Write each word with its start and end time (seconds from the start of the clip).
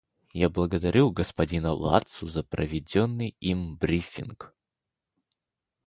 Я 0.33 0.49
благодарю 0.49 1.11
господина 1.11 1.73
Ладсу 1.73 2.27
за 2.27 2.41
проведенный 2.41 3.35
им 3.39 3.77
брифинг. 3.77 4.55